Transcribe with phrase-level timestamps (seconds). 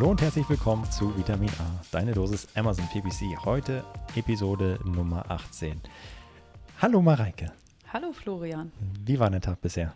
[0.00, 3.36] Hallo und herzlich willkommen zu Vitamin A, deine Dosis Amazon PPC.
[3.44, 3.84] Heute
[4.16, 5.78] Episode Nummer 18.
[6.80, 7.52] Hallo Mareike.
[7.92, 8.72] Hallo Florian.
[9.04, 9.92] Wie war der Tag bisher?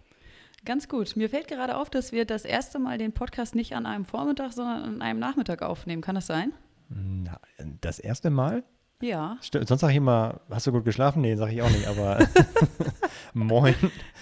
[0.66, 1.16] Ganz gut.
[1.16, 4.52] Mir fällt gerade auf, dass wir das erste Mal den Podcast nicht an einem Vormittag,
[4.52, 6.02] sondern an einem Nachmittag aufnehmen.
[6.02, 6.52] Kann das sein?
[6.90, 7.40] Na,
[7.80, 8.62] das erste Mal?
[9.00, 9.38] Ja.
[9.42, 11.22] St sonst sage ich immer, hast du gut geschlafen?
[11.22, 12.18] Nee, sage ich auch nicht, aber
[13.32, 13.74] moin,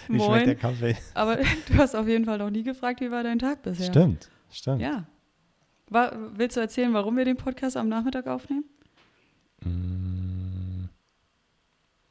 [0.06, 0.28] wie Moin.
[0.28, 0.96] schmeckt der Kaffee?
[1.14, 3.86] Aber du hast auf jeden Fall noch nie gefragt, wie war dein Tag bisher?
[3.86, 4.80] Stimmt, stimmt.
[4.80, 5.06] Ja.
[5.92, 8.64] War, willst du erzählen, warum wir den Podcast am Nachmittag aufnehmen?
[9.60, 10.84] Mm.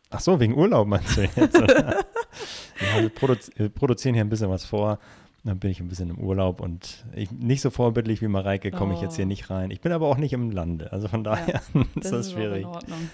[0.10, 1.58] Ach so, wegen Urlaub meinst du jetzt?
[1.58, 5.00] ja, wir produzi produzieren hier ein bisschen was vor.
[5.44, 8.94] Dann bin ich ein bisschen im Urlaub und ich, nicht so vorbildlich wie Mareike komme
[8.94, 9.28] ich jetzt hier Oh.
[9.28, 9.72] nicht rein.
[9.72, 10.92] Ich bin aber auch nicht im Lande.
[10.92, 11.62] Also von daher
[11.96, 12.62] ist das auch schwierig.
[12.62, 13.10] in Ordnung.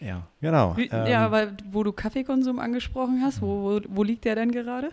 [0.00, 0.76] Ja, genau.
[0.76, 4.52] Wie, Ähm, ja, weil wo du Kaffeekonsum angesprochen hast, wo, wo, wo liegt der denn
[4.52, 4.90] gerade?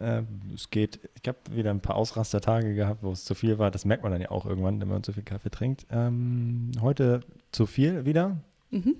[0.00, 0.22] Äh,
[0.54, 3.70] es geht, ich habe wieder ein paar Ausrastertage gehabt, wo es zu viel war.
[3.70, 5.86] Das merkt man dann ja auch irgendwann, wenn man zu viel Kaffee trinkt.
[5.90, 7.20] Ähm, heute
[7.52, 8.36] zu viel wieder,
[8.70, 8.96] Mhm.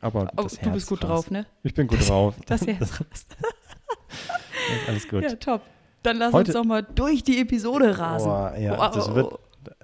[0.00, 1.10] aber Oh, das du Herz bist gut rast.
[1.10, 1.46] drauf, ne?
[1.62, 2.34] Ich bin gut drauf.
[2.46, 3.36] Das Herz rast.
[4.88, 5.22] Alles gut.
[5.22, 5.62] Ja, top.
[6.02, 8.28] Dann lass Heute- uns doch mal durch die Episode rasen.
[8.28, 8.90] Boah, ja, Wow.
[8.94, 9.32] das wird,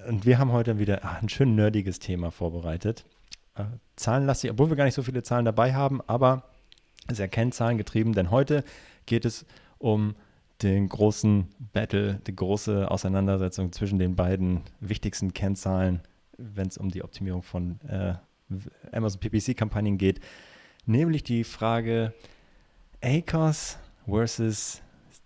[0.09, 3.05] und wir haben heute wieder ah, ein schön nerdiges Thema vorbereitet.
[3.55, 3.65] Äh,
[3.97, 6.43] zahlenlastig, obwohl wir gar nicht so viele Zahlen dabei haben, aber
[7.11, 8.65] sehr kennzahlengetrieben, denn heute
[9.07, 9.49] geht es um
[10.63, 16.01] den großen Battle, die große Auseinandersetzung zwischen den beiden wichtigsten Kennzahlen,
[16.37, 18.15] wenn es um die Optimierung von äh,
[18.93, 20.21] Amazon PPC-Kampagnen geht,
[20.87, 22.13] nämlich die Frage
[23.03, 24.83] ACOS versus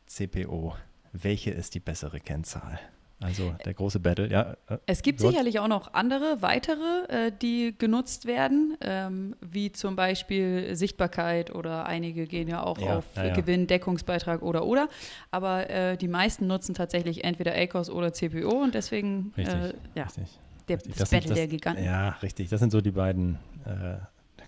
[0.06, 0.74] CPO.
[1.12, 2.78] Welche ist die bessere Kennzahl?
[3.22, 4.56] Also der große Battle, ja.
[4.68, 5.30] äh, Es gibt Gott.
[5.30, 11.86] sicherlich auch noch andere, weitere, äh, die genutzt werden, ähm, wie zum Beispiel Sichtbarkeit oder
[11.86, 13.34] einige gehen ja auch Ja, auf ja, ja.
[13.34, 14.88] Gewinn, Deckungsbeitrag oder oder.
[15.30, 20.04] Aber äh, die meisten nutzen tatsächlich entweder ACOS oder CPO und deswegen Richtig, äh, ja,
[20.04, 20.38] Richtig.
[20.68, 20.94] der, richtig.
[20.96, 21.84] das, sind- Battle der Giganten.
[21.84, 22.48] Ja, richtig.
[22.48, 23.96] Das sind so die beiden, äh,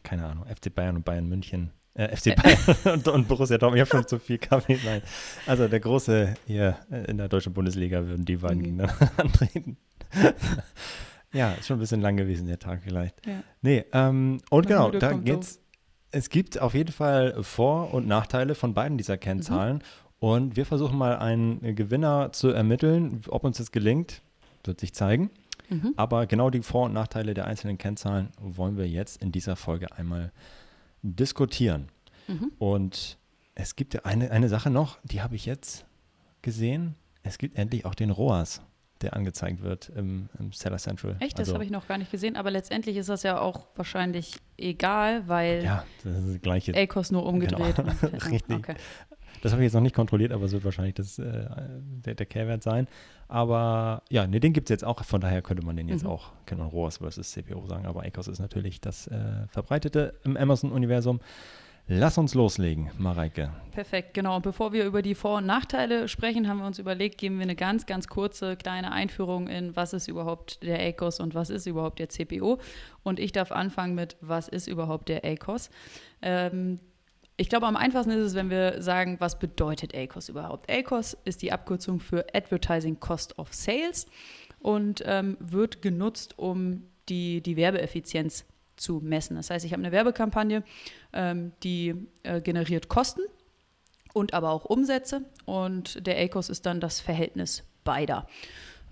[0.03, 1.71] keine Ahnung, FC Bayern und Bayern München.
[1.95, 2.59] Äh, FC Bayern
[2.97, 3.81] und, und Borussia Dortmund.
[3.83, 4.79] Ich habe schon zu viel Kaffee.
[4.85, 5.03] Nein.
[5.47, 8.63] Also der große hier äh, in der deutschen Bundesliga würden die beiden Mhm.
[8.65, 9.77] gegeneinander antreten.
[11.33, 13.25] ja, ist schon ein bisschen lang gewesen, der Tag vielleicht.
[13.27, 13.43] Ja.
[13.63, 15.61] Nee, ähm, und genau, da geht's.
[16.11, 19.83] Es gibt auf jeden Fall Vor- und Nachteile von beiden dieser Kennzahlen.
[20.21, 23.23] Und wir versuchen mal einen Gewinner zu ermitteln.
[23.29, 24.23] Ob uns das gelingt,
[24.63, 25.31] wird sich zeigen.
[25.69, 25.93] Mhm.
[25.97, 29.89] Aber genau die Vor- und Nachteile der einzelnen Kennzahlen wollen wir jetzt in dieser Folge
[29.97, 30.31] einmal
[31.05, 31.89] diskutieren.
[32.27, 32.53] Mhm.
[32.59, 33.19] Und
[33.55, 35.85] es gibt ja eine, eine Sache noch, die habe ich jetzt
[36.43, 36.95] gesehen.
[37.23, 38.63] Es gibt endlich auch den ROAS,
[39.01, 41.17] der angezeigt wird im, im Seller Central.
[41.21, 43.67] Echt, das Also, habe ich noch gar nicht gesehen, aber letztendlich ist das ja auch
[43.77, 46.75] wahrscheinlich egal, weil Ja, das ist das Gleiche.
[46.75, 47.77] ACOS nur umgedreht.
[47.77, 47.93] Genau.
[48.31, 48.57] Richtig.
[48.57, 48.75] Okay.
[49.45, 51.47] Das habe ich jetzt noch nicht kontrolliert, aber es wird wahrscheinlich das, äh,
[52.05, 52.89] der, der Kehrwert sein.
[53.29, 55.05] Aber ja, ne, den gibt es jetzt auch.
[55.05, 56.11] Von daher könnte man den jetzt Mhm.
[56.11, 57.85] auch, kann man ROAS versus CPO sagen.
[57.85, 61.21] Aber ACOS ist natürlich das äh, verbreitete im Amazon-Universum.
[61.87, 63.53] Lass uns loslegen, Mareike.
[63.73, 64.37] Perfekt, genau.
[64.37, 67.43] Und bevor wir über die Vor- und Nachteile sprechen, haben wir uns überlegt, geben wir
[67.43, 71.67] eine ganz, ganz kurze kleine Einführung in, was ist überhaupt der ACOS und was ist
[71.67, 72.59] überhaupt der CPO.
[73.03, 75.69] Und ich darf anfangen mit, was ist überhaupt der ACOS?
[76.23, 76.79] Ähm,
[77.37, 80.71] ich glaube, am einfachsten ist es, wenn wir sagen, was bedeutet ACOS überhaupt?
[80.71, 84.07] ACOS ist die Abkürzung für Advertising Cost of Sales
[84.61, 88.45] und ähm, wird genutzt, um die, die Werbeeffizienz
[88.77, 89.37] zu messen.
[89.37, 90.63] Das heißt, ich habe eine Werbekampagne,
[91.13, 93.23] ähm, die äh, generiert Kosten
[94.13, 98.29] und aber auch Umsätze und der ACOS ist dann das Verhältnis beider.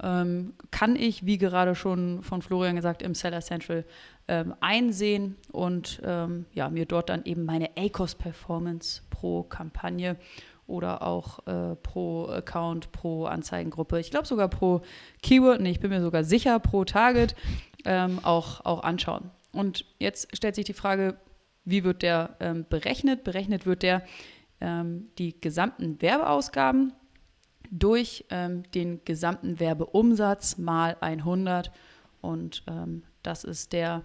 [0.03, 3.85] Ähm, kann ich, wie gerade schon von Florian gesagt, im Seller Central
[4.29, 10.17] ähm, einsehen und ähm, ja, mir dort dann eben meine ACOS-Performance pro Kampagne
[10.67, 14.83] oder auch äh, pro Account, pro Anzeigengruppe, ich glaube sogar pro
[15.23, 17.35] Keyword, nee, ich bin mir sogar sicher, pro Target
[17.85, 19.31] ähm, auch, auch anschauen.
[19.53, 21.17] Und jetzt stellt sich die Frage,
[21.65, 23.23] wie wird der ähm, berechnet?
[23.25, 24.03] Berechnet wird der
[24.61, 26.93] ähm, die gesamten Werbeausgaben
[27.73, 31.73] durch ähm, den gesamten Werbeumsatz mal 100
[32.21, 34.05] und ähm, das ist der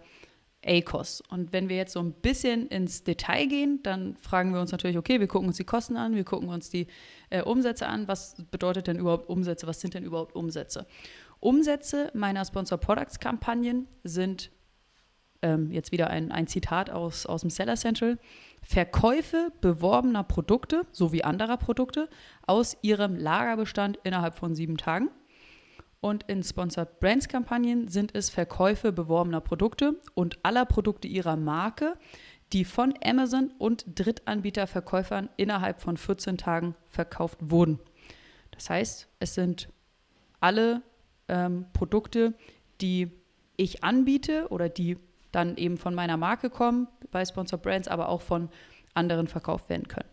[0.65, 1.21] ACOS.
[1.29, 4.97] Und wenn wir jetzt so ein bisschen ins Detail gehen, dann fragen wir uns natürlich,
[4.97, 6.87] okay, wir gucken uns die Kosten an, wir gucken uns die
[7.29, 8.07] äh, Umsätze an.
[8.07, 9.67] Was bedeutet denn überhaupt Umsätze?
[9.67, 10.87] Was sind denn überhaupt Umsätze?
[11.39, 14.49] Umsätze meiner Sponsor Products Kampagnen sind
[15.47, 18.17] ähm, jetzt wieder ein, ein Zitat aus, aus dem Seller Central,
[18.61, 22.09] Verkäufe beworbener Produkte sowie anderer Produkte
[22.45, 25.09] aus ihrem Lagerbestand innerhalb von sieben Tagen.
[26.01, 31.93] Und in Sponsored Brands Kampagnen sind es Verkäufe beworbener Produkte und aller Produkte ihrer Marke,
[32.53, 37.79] die von Amazon und Drittanbieterverkäufern innerhalb von 14 Tagen verkauft wurden.
[38.51, 39.69] Das heißt, es sind
[40.39, 40.81] alle
[41.27, 42.33] ähm, Produkte,
[42.79, 43.11] die
[43.57, 44.97] ich anbiete oder die
[45.31, 48.49] dann eben von meiner Marke kommen, bei Sponsored Brands, aber auch von
[48.93, 50.09] anderen verkauft werden können.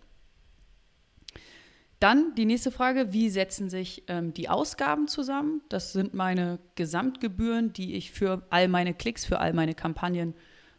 [2.01, 5.63] Dann die nächste Frage, wie setzen sich ähm, die Ausgaben zusammen?
[5.71, 10.35] Das sind meine Gesamtgebühren, die ich für all meine Klicks, für all meine Kampagnen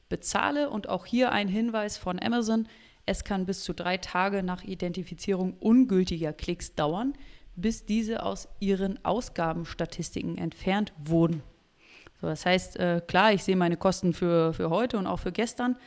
[0.08, 0.70] bezahle.
[0.70, 2.68] Und auch hier ein Hinweis von Amazon,
[3.08, 7.14] es kann bis zu drei Tage nach Identifizierung ungültiger Klicks dauern,
[7.56, 11.42] bis diese aus ihren Ausgabenstatistiken entfernt wurden.
[12.26, 15.78] Das heißt, äh, klar, ich sehe meine Kosten für, für heute und auch für gestern,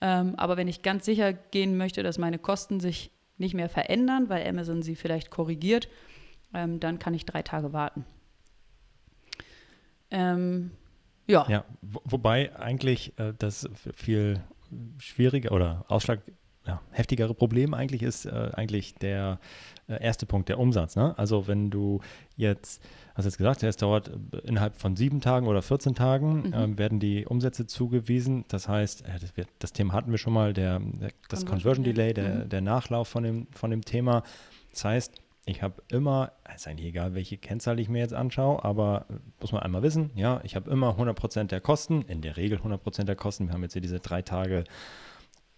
[0.00, 4.28] ähm, aber wenn ich ganz sicher gehen möchte, dass meine Kosten sich nicht mehr verändern,
[4.28, 5.88] weil Amazon sie vielleicht korrigiert,
[6.54, 8.04] ähm, dann kann ich drei Tage warten.
[10.10, 10.72] Ähm,
[11.26, 11.46] ja.
[11.48, 11.64] ja.
[11.82, 14.42] Wobei eigentlich äh, das viel
[14.98, 16.20] schwieriger oder Ausschlag
[16.70, 19.40] ja, heftigere Problem eigentlich ist äh, eigentlich der
[19.88, 20.94] äh, erste Punkt, der Umsatz.
[20.94, 21.18] Ne?
[21.18, 22.00] Also wenn du
[22.36, 22.80] jetzt,
[23.16, 26.54] hast jetzt gesagt, es dauert äh, innerhalb von sieben Tagen oder 14 Tagen mhm.
[26.54, 28.44] ähm, werden die Umsätze zugewiesen.
[28.46, 31.82] Das heißt, äh, das, wird, das, Thema hatten wir schon mal, der, der das Conversion,
[31.82, 32.48] Delay, der, mhm.
[32.48, 34.22] der Nachlauf von dem, von dem Thema.
[34.70, 39.06] Das heißt, ich habe immer, ist eigentlich egal, welche Kennzahl ich mir jetzt anschaue, aber
[39.40, 43.04] muss man einmal wissen, ja, ich habe immer 100% der Kosten, in der Regel 100%
[43.04, 43.48] der Kosten.
[43.48, 44.62] Wir haben jetzt hier diese drei Tage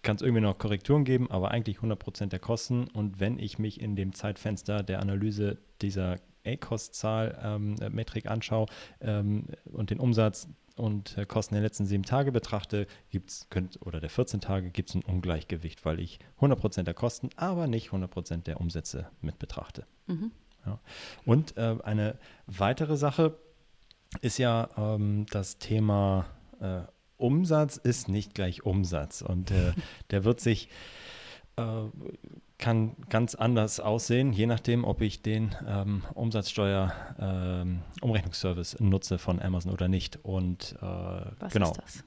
[0.03, 2.89] kann es irgendwie noch Korrekturen geben, aber eigentlich 100% der Kosten.
[2.89, 8.67] Und wenn ich mich in dem Zeitfenster der Analyse dieser A-Kost-Zahl ähm, äh, anschaue
[9.01, 14.01] ähm, und den Umsatz und äh, Kosten der letzten sieben Tage betrachte, gibt's, könnt, oder
[14.01, 18.43] der 14 Tage, gibt es ein Ungleichgewicht, weil ich 100% der Kosten, aber nicht 100%
[18.43, 19.87] der Umsätze mit betrachte.
[20.07, 20.33] Mhm.
[20.67, 20.81] Ja.
[21.25, 23.37] Und äh, eine weitere Sache
[24.21, 26.27] ist ja ähm, das Thema
[26.61, 26.83] äh,
[27.23, 29.73] Umsatz ist nicht gleich Umsatz und äh,
[30.11, 30.69] der wird sich
[31.57, 31.85] äh,
[32.63, 37.83] kann ganz anders aussehen, je nachdem, ob ich den ähm, Umsatzsteuer ähm,
[38.79, 40.21] nutze von Amazon oder nicht.
[40.23, 40.85] Und äh,
[41.41, 41.73] was genau.
[41.73, 42.05] ist das?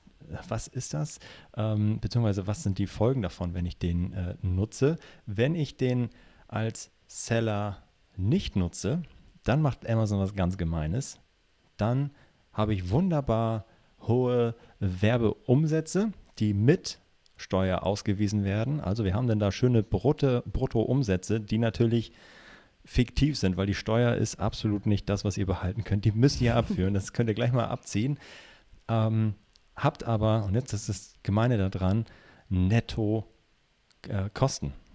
[0.48, 1.20] Was ist das?
[1.58, 4.98] Ähm, beziehungsweise was sind die Folgen davon, wenn ich den äh, nutze?
[5.26, 6.10] Wenn ich den
[6.48, 7.84] als Seller
[8.16, 9.04] nicht nutze,
[9.44, 11.20] dann macht Amazon was ganz Gemeines.
[11.76, 12.12] Dann
[12.54, 13.66] habe ich wunderbar
[14.08, 17.00] hohe Werbeumsätze, die mit
[17.38, 18.80] Steuer ausgewiesen werden.
[18.80, 22.14] Also wir haben dann da schöne Bruttoumsätze, die natürlich
[22.86, 26.06] fiktiv sind, weil die Steuer ist absolut nicht das, was ihr behalten könnt.
[26.06, 28.20] Die müsst ihr abführen, das könnt ihr gleich mal abziehen.
[28.88, 29.34] Ähm,
[29.76, 32.06] habt aber, und jetzt ist das Gemeine daran,
[32.50, 33.26] netto
[34.08, 34.30] äh.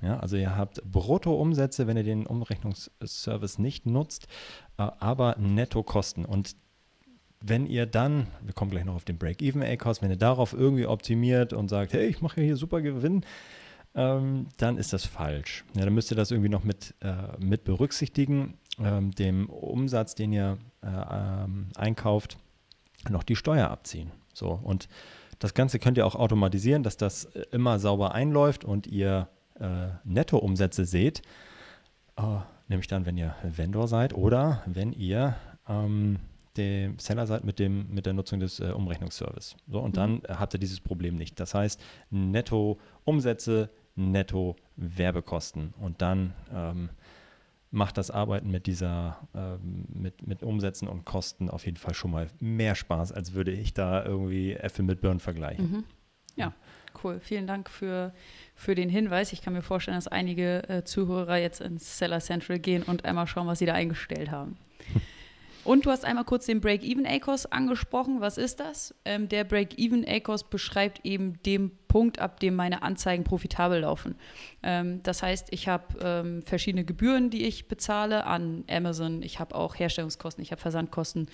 [0.02, 4.28] Ja, also ihr habt Bruttoumsätze, wenn ihr den Umrechnungsservice nicht nutzt,
[4.78, 6.24] äh, aber Nettokosten.
[6.24, 6.56] Und
[7.40, 11.52] wenn ihr dann, wir kommen gleich noch auf den Break-Even-A-Cost, wenn ihr darauf irgendwie optimiert
[11.52, 13.24] und sagt, hey, ich mache hier super Gewinn,
[13.94, 15.64] ähm, dann ist das falsch.
[15.74, 20.32] Ja, dann müsst ihr das irgendwie noch mit, äh, mit berücksichtigen, ähm, dem Umsatz, den
[20.32, 22.36] ihr äh, ähm, einkauft,
[23.08, 24.10] noch die Steuer abziehen.
[24.32, 24.88] So, und
[25.38, 30.84] das Ganze könnt ihr auch automatisieren, dass das immer sauber einläuft und ihr äh, Nettoumsätze
[30.84, 31.22] seht,
[32.16, 32.22] äh,
[32.68, 35.36] nämlich dann, wenn ihr Vendor seid oder wenn ihr
[35.66, 36.18] ähm,
[36.56, 39.56] dem Seller seid mit, dem, mit der Nutzung des äh, Umrechnungsservice.
[39.68, 39.94] So, und mhm.
[39.94, 41.38] dann habt ihr dieses Problem nicht.
[41.38, 41.80] Das heißt,
[42.10, 45.74] netto Umsätze, netto Werbekosten.
[45.80, 46.90] Und dann ähm,
[47.70, 52.10] macht das Arbeiten mit dieser, ähm, mit, mit Umsätzen und Kosten auf jeden Fall schon
[52.10, 55.70] mal mehr Spaß, als würde ich da irgendwie Äpfel mit Birnen vergleichen.
[55.70, 55.84] Mhm.
[56.36, 56.52] Ja,
[57.04, 57.20] cool.
[57.20, 58.12] Vielen Dank für,
[58.54, 59.32] für den Hinweis.
[59.32, 63.26] Ich kann mir vorstellen, dass einige äh, Zuhörer jetzt ins Seller Central gehen und einmal
[63.26, 64.56] schauen, was sie da eingestellt haben.
[65.64, 68.20] Und du hast einmal kurz den Break-Even-ACOS angesprochen.
[68.20, 68.94] Was ist das?
[69.04, 74.14] Ähm, der Break-Even-ACOS beschreibt eben den Punkt, ab dem meine Anzeigen profitabel laufen.
[74.62, 79.22] Ähm, das heißt, ich habe ähm, verschiedene Gebühren, die ich bezahle an Amazon.
[79.22, 81.28] Ich habe auch Herstellungskosten, ich habe Versandkosten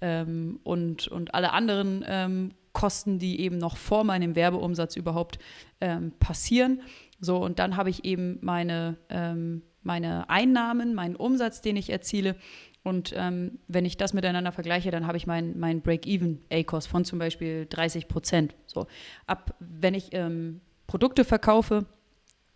[0.00, 5.38] ähm, und, und alle anderen ähm, Kosten, die eben noch vor meinem Werbeumsatz überhaupt
[5.80, 6.82] ähm, passieren.
[7.20, 8.96] So, und dann habe ich eben meine,
[9.84, 12.34] meine Einnahmen, meinen Umsatz, den ich erziele
[12.84, 17.18] Und ähm, wenn ich das miteinander vergleiche, dann habe ich meinen mein Break-Even-ACOS von zum
[17.18, 18.54] Beispiel 30 Prozent.
[18.66, 18.86] So,
[19.26, 21.86] ab, wenn ich ähm, Produkte verkaufe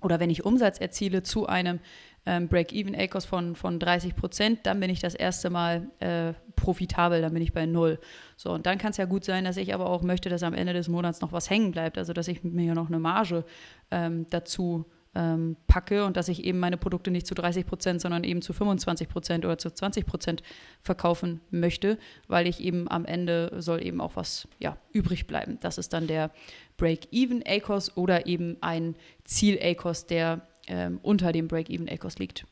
[0.03, 1.79] oder wenn ich Umsatz erziele zu einem
[2.27, 7.33] ähm, Break-Even-ACOS von, von 30 Prozent, dann bin ich das erste Mal äh, profitabel, dann
[7.33, 8.01] bin ich bei null.
[8.37, 10.55] So, und dann kann es ja gut sein, dass ich aber auch möchte, dass am
[10.55, 13.45] Ende des Monats noch was hängen bleibt, also dass ich mir noch eine Marge
[13.93, 18.23] ähm, dazu ähm, packe und dass ich eben meine Produkte nicht zu 30 Prozent, sondern
[18.23, 20.43] eben zu 25 Prozent oder zu 20 Prozent
[20.83, 25.59] verkaufen möchte, weil ich eben am Ende soll eben auch was ja, übrig bleiben.
[25.61, 26.31] Das ist dann der
[26.77, 28.95] Break-Even-ACOS oder eben ein
[29.25, 32.47] Ziel-ACOS, der ähm, unter dem Break-Even-ACOS liegt.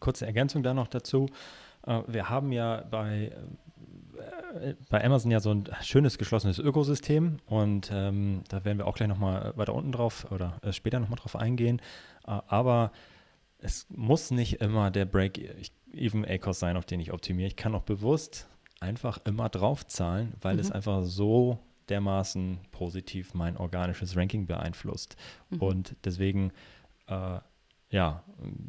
[0.00, 1.30] Kurze Ergänzung da noch dazu.
[1.86, 3.32] Äh, wir haben ja bei
[4.88, 9.08] bei Amazon ja so ein schönes geschlossenes Ökosystem und ähm, da werden wir auch gleich
[9.08, 11.80] nochmal weiter unten drauf oder äh, später nochmal drauf eingehen.
[12.26, 12.92] Äh, aber
[13.58, 17.48] es muss nicht immer der Break-Even-ACOS sein, auf den ich optimiere.
[17.48, 18.48] Ich kann auch bewusst
[18.80, 20.60] einfach immer draufzahlen, weil mhm.
[20.60, 25.16] es einfach so dermaßen positiv mein organisches Ranking beeinflusst.
[25.50, 25.58] Mhm.
[25.58, 26.52] Und deswegen
[27.06, 27.40] äh,
[27.90, 28.22] ja,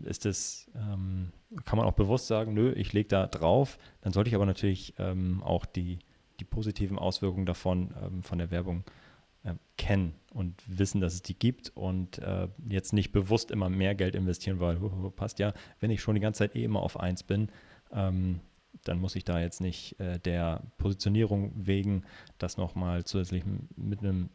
[0.03, 1.31] ist es, ähm,
[1.65, 3.77] kann man auch bewusst sagen, nö, ich lege da drauf.
[4.01, 5.99] Dann sollte ich aber natürlich ähm, auch die,
[6.39, 8.83] die positiven Auswirkungen davon, ähm, von der Werbung
[9.43, 13.95] äh, kennen und wissen, dass es die gibt und äh, jetzt nicht bewusst immer mehr
[13.95, 16.99] Geld investieren, weil uh, passt ja, wenn ich schon die ganze Zeit eh immer auf
[16.99, 17.49] 1 bin,
[17.91, 18.39] ähm,
[18.83, 22.03] dann muss ich da jetzt nicht äh, der Positionierung wegen
[22.37, 23.43] das nochmal zusätzlich
[23.75, 24.29] mit einem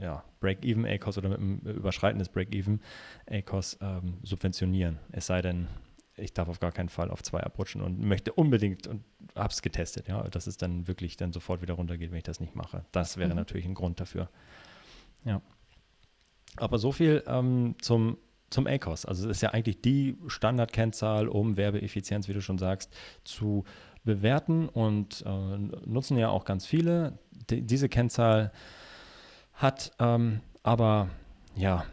[0.00, 4.98] ja, Break-Even-ACOS oder mit einem Überschreiten des Break-Even-ACOS ähm, subventionieren.
[5.12, 5.68] Es sei denn,
[6.16, 9.04] ich darf auf gar keinen Fall auf zwei abrutschen und möchte unbedingt und
[9.34, 12.40] habe es getestet, ja, dass es dann wirklich dann sofort wieder runtergeht, wenn ich das
[12.40, 12.84] nicht mache.
[12.92, 13.36] Das wäre mhm.
[13.36, 14.30] natürlich ein Grund dafür.
[15.24, 15.42] Ja.
[16.56, 18.16] Aber so viel ähm, zum,
[18.48, 19.04] zum ACOS.
[19.04, 22.92] Also es ist ja eigentlich die Standardkennzahl, um Werbeeffizienz, wie du schon sagst,
[23.24, 23.64] zu
[24.02, 27.18] bewerten und äh, nutzen ja auch ganz viele.
[27.50, 28.50] D diese Kennzahl
[29.60, 31.08] hat ähm, aber
[31.54, 31.84] ja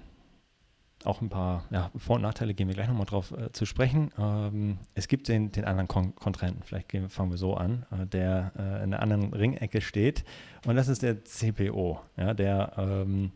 [1.03, 4.12] auch ein paar ja, Vor- und Nachteile, gehen wir gleich nochmal drauf äh, zu sprechen.
[4.17, 8.05] Ähm, es gibt den, den anderen Kon Kontrahenten, vielleicht gehen, fangen wir so an, äh,
[8.05, 10.25] der äh, in der anderen Ringecke steht
[10.65, 13.31] und das ist der CPO, ja, der ähm,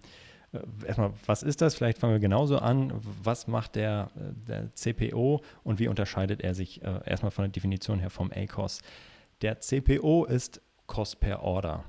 [0.54, 1.76] äh, Erstmal, was ist das?
[1.76, 2.94] Vielleicht fangen wir genauso an.
[3.24, 7.52] Was macht der, äh, der CPO und wie unterscheidet er sich äh, erstmal von der
[7.52, 8.82] Definition her vom ACOS?
[9.42, 11.86] Der CPO ist Cost per Order.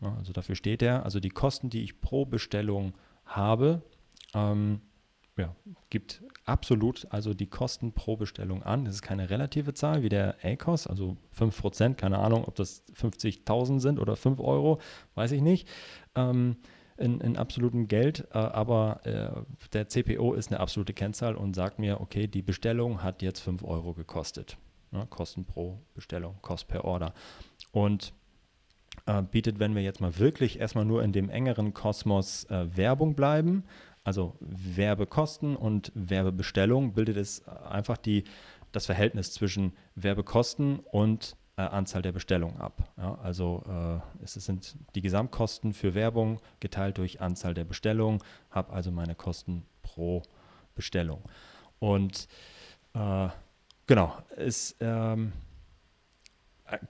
[0.00, 1.04] Also dafür steht er.
[1.04, 3.82] Also die Kosten, die ich pro Bestellung habe,
[4.34, 4.80] ähm,
[5.38, 5.54] ja,
[5.90, 8.84] gibt absolut also die Kosten pro Bestellung an.
[8.84, 13.80] Das ist keine relative Zahl wie der ACOS, also 5%, keine Ahnung, ob das 50.000
[13.80, 14.80] sind oder 5 Euro,
[15.14, 15.68] weiß ich nicht,
[16.14, 16.56] ähm,
[16.96, 18.26] in, in absolutem Geld.
[18.32, 19.30] Äh, aber äh,
[19.72, 23.62] der CPO ist eine absolute Kennzahl und sagt mir, okay, die Bestellung hat jetzt 5
[23.62, 24.56] Euro gekostet.
[24.92, 27.12] Ja, Kosten pro Bestellung, Kost per Order.
[27.72, 28.14] Und
[29.06, 33.14] äh, bietet, wenn wir jetzt mal wirklich erstmal nur in dem engeren Kosmos äh, Werbung
[33.14, 33.64] bleiben,
[34.04, 38.24] also Werbekosten und Werbebestellung, bildet es einfach die,
[38.72, 42.92] das Verhältnis zwischen Werbekosten und äh, Anzahl der Bestellungen ab.
[42.96, 48.20] Ja, also äh, es sind die Gesamtkosten für Werbung geteilt durch Anzahl der Bestellungen,
[48.50, 50.22] habe also meine Kosten pro
[50.74, 51.22] Bestellung.
[51.78, 52.28] Und
[52.94, 53.28] äh,
[53.86, 55.32] genau, ist ähm,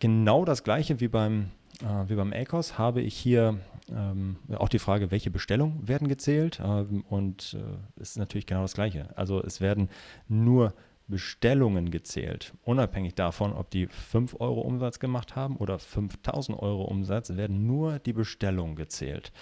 [0.00, 1.50] genau das gleiche wie beim
[1.82, 3.58] äh, wie beim ACOS habe ich hier
[3.90, 6.60] ähm, auch die Frage, welche Bestellungen werden gezählt.
[6.62, 9.08] Ähm, und äh, ist natürlich genau das Gleiche.
[9.16, 9.88] Also es werden
[10.28, 10.74] nur
[11.08, 12.52] Bestellungen gezählt.
[12.64, 17.98] Unabhängig davon, ob die 5 Euro Umsatz gemacht haben oder 5000 Euro Umsatz, werden nur
[18.00, 19.32] die Bestellungen gezählt.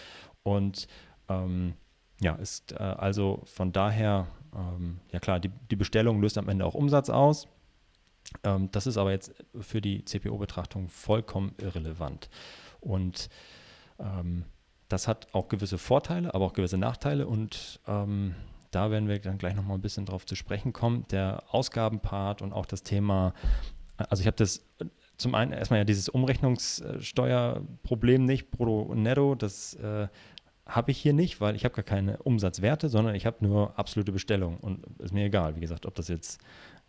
[0.42, 0.88] Und
[1.28, 1.74] ähm,
[2.20, 6.66] ja, ist äh, also von daher, ähm, ja klar, die, die Bestellung löst am Ende
[6.66, 7.48] auch Umsatz aus.
[8.42, 12.28] Ähm, das ist aber jetzt für die CPO-Betrachtung vollkommen irrelevant.
[12.80, 13.28] Und
[13.98, 14.44] ähm,
[14.88, 17.26] das hat auch gewisse Vorteile, aber auch gewisse Nachteile.
[17.26, 18.34] Und ähm,
[18.70, 21.06] da werden wir dann gleich nochmal ein bisschen drauf zu sprechen kommen.
[21.10, 23.34] Der Ausgabenpart und auch das Thema,
[23.96, 24.66] also ich habe das
[25.16, 30.08] zum einen erstmal ja dieses Umrechnungssteuerproblem nicht, Brutto und Netto, das äh,
[30.66, 34.10] habe ich hier nicht, weil ich habe gar keine Umsatzwerte, sondern ich habe nur absolute
[34.12, 36.40] Bestellungen und ist mir egal, wie gesagt, ob das jetzt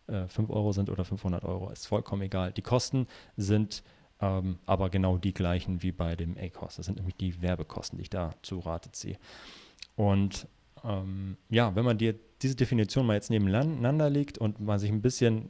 [0.08, 2.52] äh, 5 Euro sind oder 500 Euro, ist vollkommen egal.
[2.52, 3.08] Die Kosten
[3.38, 3.84] sind
[4.22, 6.80] ähm, aber genau die gleichen wie bei dem A-Cost.
[6.80, 9.18] Das sind nämlich die Werbekosten, die ich da zu Rate ziehe.
[9.96, 10.48] Und
[10.84, 15.02] ähm, ja, wenn man dir diese Definition mal jetzt nebeneinander legt und man sich ein
[15.02, 15.50] bisschen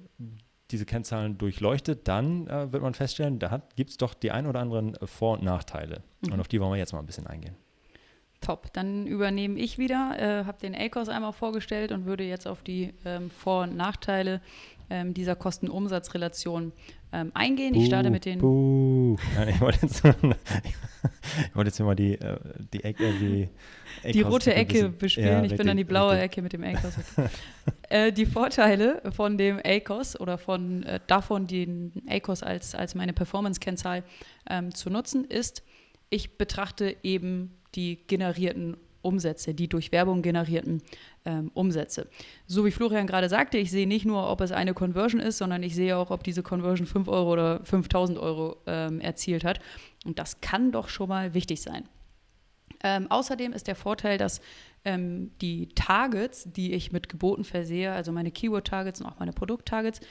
[0.72, 4.62] diese Kennzahlen durchleuchtet, dann äh, wird man feststellen, da gibt es doch die ein oder
[4.62, 6.02] anderen Vor- und Nachteile.
[6.22, 6.34] Mhm.
[6.34, 7.56] Und auf die wollen wir jetzt mal ein bisschen eingehen.
[8.46, 12.62] Top, dann übernehme ich wieder, äh, habe den ACOS einmal vorgestellt und würde jetzt auf
[12.62, 14.40] die ähm, Vor- und Nachteile
[14.92, 16.72] ähm, dieser Kosten-Umsatz-Relation
[17.12, 17.74] ähm, eingehen.
[17.74, 18.38] Ich starte mit den.
[18.38, 19.18] Buh.
[19.50, 22.38] Ich wollte jetzt, ich wollte jetzt mal die, äh,
[22.72, 25.28] die, Ecke, äh, die, die rote Ecke bespielen.
[25.28, 26.26] Ja, ich richtig, bin dann die blaue richtig.
[26.26, 26.94] Ecke mit dem ACOS.
[27.90, 33.14] äh, die Vorteile von dem ACOS oder von äh, davon, den ACOS als, als meine
[33.14, 34.04] Performance-Kennzahl
[34.48, 35.64] ähm, zu nutzen, ist,
[36.12, 40.82] ich betrachte eben die generierten Umsätze, die durch Werbung generierten
[41.26, 42.10] ähm, Umsätze.
[42.48, 45.62] So wie Florian gerade sagte, ich sehe nicht nur, ob es eine Conversion ist, sondern
[45.62, 49.60] ich sehe auch, ob diese Conversion 5 Euro oder 5000 Euro ähm, erzielt hat.
[50.06, 51.88] Und das kann doch schon mal wichtig sein.
[52.84, 54.42] Ähm, außerdem ist der Vorteil, dass
[54.84, 60.02] ähm, die Targets, die ich mit Geboten versehe, also meine Keyword-Targets und auch meine Produkt-Targets,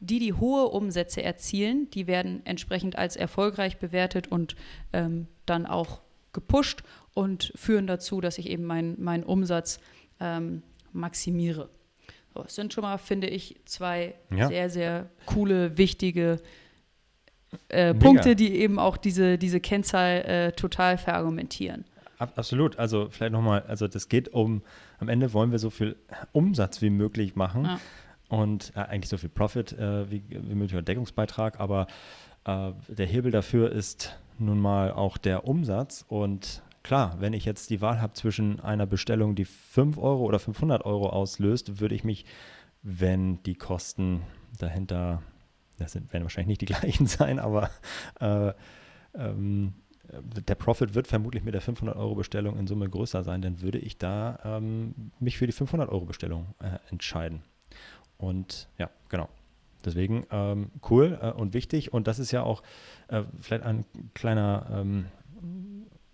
[0.00, 4.56] die, die hohe Umsätze erzielen, die werden entsprechend als erfolgreich bewertet und
[4.92, 6.02] ähm, dann auch
[6.32, 6.82] gepusht
[7.14, 9.80] und führen dazu, dass ich eben meinen mein Umsatz
[10.20, 11.70] ähm, maximiere.
[12.34, 14.48] So, das sind schon mal, finde ich, zwei ja.
[14.48, 16.40] sehr, sehr coole, wichtige
[17.68, 21.84] äh, Punkte, die eben auch diese, diese Kennzahl äh, total verargumentieren.
[22.18, 22.78] Absolut.
[22.78, 24.62] Also vielleicht nochmal, also das geht um,
[24.98, 25.96] am Ende wollen wir so viel
[26.32, 27.80] Umsatz wie möglich machen ja.
[28.28, 31.86] und äh, eigentlich so viel Profit äh, wie, wie möglich oder Deckungsbeitrag, aber
[32.44, 37.70] äh, der Hebel dafür ist nun mal auch der Umsatz und klar, wenn ich jetzt
[37.70, 42.04] die Wahl habe zwischen einer Bestellung, die 5 Euro oder 500 Euro auslöst, würde ich
[42.04, 42.24] mich,
[42.82, 44.20] wenn die Kosten
[44.58, 45.22] dahinter,
[45.78, 47.70] das sind, werden wahrscheinlich nicht die gleichen sein, aber
[48.20, 48.52] äh,
[49.16, 49.74] ähm,
[50.46, 53.78] der Profit wird vermutlich mit der 500 Euro Bestellung in Summe größer sein, dann würde
[53.78, 57.42] ich da ähm, mich für die 500 Euro Bestellung äh, entscheiden.
[58.18, 59.28] Und ja, genau.
[59.84, 61.92] Deswegen ähm, cool äh, und wichtig.
[61.92, 62.62] Und das ist ja auch
[63.08, 65.06] äh, vielleicht ein kleiner ähm,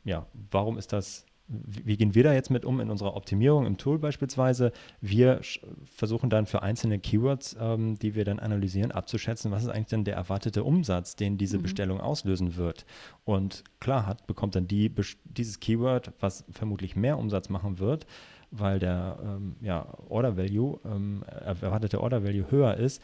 [0.04, 3.76] ja, warum ist das, wie gehen wir da jetzt mit um in unserer Optimierung im
[3.76, 4.73] Tool beispielsweise?
[5.00, 5.40] Wir
[5.85, 10.04] versuchen dann für einzelne Keywords, ähm, die wir dann analysieren, abzuschätzen, was ist eigentlich denn
[10.04, 11.62] der erwartete Umsatz, den diese mhm.
[11.62, 12.87] Bestellung auslösen wird.
[13.25, 18.07] Und klar hat, bekommt dann die, dieses Keyword, was vermutlich mehr Umsatz machen wird,
[18.52, 23.03] weil der ähm, ja, Order Value, ähm, erwartete Order Value höher ist,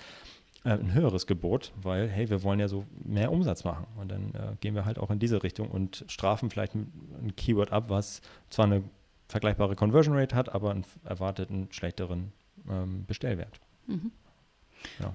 [0.67, 3.87] äh, ein höheres Gebot, weil, hey, wir wollen ja so mehr Umsatz machen.
[3.97, 7.73] Und dann äh, gehen wir halt auch in diese Richtung und strafen vielleicht ein Keyword
[7.73, 8.83] ab, was zwar eine
[9.29, 12.33] vergleichbare Conversion Rate hat, aber einen erwarteten schlechteren
[12.69, 13.61] ähm, Bestellwert.
[13.87, 14.11] Mhm.
[14.99, 15.15] Ja.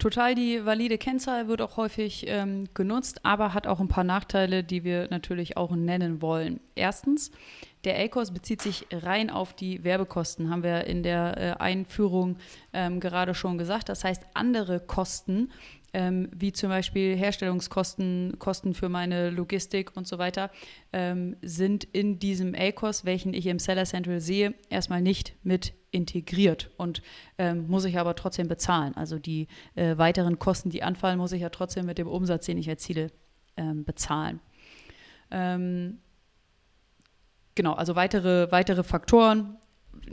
[0.00, 4.64] Total die valide Kennzahl wird auch häufig ähm, genutzt, aber hat auch ein paar Nachteile,
[4.64, 6.58] die wir natürlich auch nennen wollen.
[6.74, 7.30] Erstens,
[7.84, 12.38] der ACOS bezieht sich rein auf die Werbekosten, haben wir in der äh, Einführung
[12.72, 13.90] ähm, gerade schon gesagt.
[13.90, 15.50] Das heißt, andere Kosten,
[15.92, 20.50] ähm, wie zum Beispiel Herstellungskosten, Kosten für meine Logistik und so weiter,
[20.92, 26.70] ähm, sind in diesem ACOS, welchen ich im Seller Central sehe, erstmal nicht mit integriert
[26.76, 27.02] und
[27.38, 28.94] ähm, muss ich aber trotzdem bezahlen.
[28.96, 32.58] Also die äh, weiteren Kosten, die anfallen, muss ich ja trotzdem mit dem Umsatz, den
[32.58, 33.10] ich erziele,
[33.56, 34.40] ähm, bezahlen.
[35.30, 35.98] Ähm,
[37.54, 39.56] genau, also weitere, weitere Faktoren,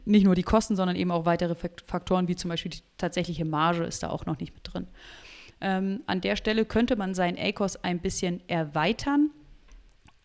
[0.06, 3.84] nicht nur die Kosten, sondern eben auch weitere Faktoren, wie zum Beispiel die tatsächliche Marge
[3.84, 4.88] ist da auch noch nicht mit drin.
[5.62, 9.32] Ähm, an der Stelle könnte man seinen ACOS ein bisschen erweitern,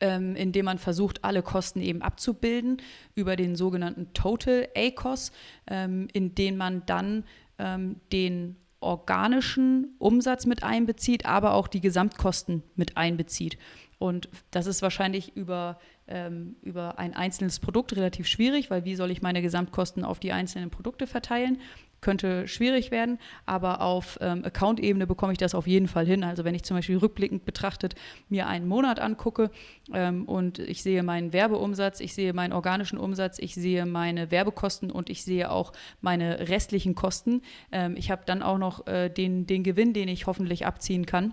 [0.00, 2.78] ähm, indem man versucht, alle Kosten eben abzubilden
[3.14, 5.32] über den sogenannten Total ACOS,
[5.68, 7.24] ähm, in den man dann
[7.58, 13.56] ähm, den organischen Umsatz mit einbezieht, aber auch die Gesamtkosten mit einbezieht.
[13.98, 19.10] Und das ist wahrscheinlich über ähm, über ein einzelnes Produkt relativ schwierig, weil wie soll
[19.10, 21.58] ich meine Gesamtkosten auf die einzelnen Produkte verteilen?
[22.02, 26.24] Könnte schwierig werden, aber auf ähm, Account-Ebene bekomme ich das auf jeden Fall hin.
[26.24, 27.94] Also wenn ich zum Beispiel rückblickend betrachtet
[28.28, 29.50] mir einen Monat angucke
[29.94, 34.90] ähm, und ich sehe meinen Werbeumsatz, ich sehe meinen organischen Umsatz, ich sehe meine Werbekosten
[34.90, 37.40] und ich sehe auch meine restlichen Kosten.
[37.70, 41.32] Ähm, ich habe dann auch noch äh, den, den Gewinn, den ich hoffentlich abziehen kann.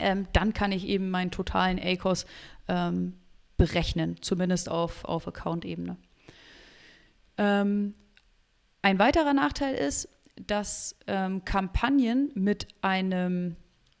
[0.00, 2.26] Ähm, dann kann ich eben meinen totalen ACOS
[2.68, 3.12] ähm,
[3.58, 5.98] berechnen, zumindest auf, auf Account-Ebene.
[7.36, 7.94] Ähm,
[8.84, 13.56] ein weiterer Nachteil ist, dass ähm, Kampagnen mit einem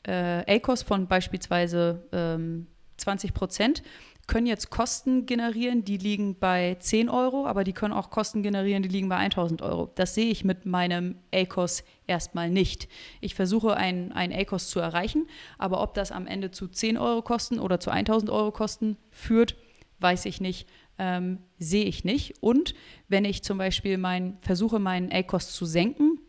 [0.06, 2.66] äh, ACOS von beispielsweise ähm,
[2.98, 3.82] 20 Prozent
[4.26, 8.82] können jetzt Kosten generieren, die liegen bei 10 Euro, aber die können auch Kosten generieren,
[8.82, 9.90] die liegen bei 1000 Euro.
[9.94, 12.88] Das sehe ich mit meinem ACOS erstmal nicht.
[13.22, 17.22] Ich versuche einen, einen ACOS zu erreichen, aber ob das am Ende zu 10 Euro
[17.22, 19.56] Kosten oder zu 1000 Euro Kosten führt,
[20.00, 22.42] weiß ich nicht, ähm, sehe ich nicht.
[22.42, 22.74] Und
[23.08, 26.20] wenn ich zum Beispiel mein, versuche, meinen ACOS zu senken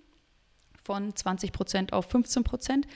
[0.83, 2.87] von 20 Prozent auf 15 Prozent,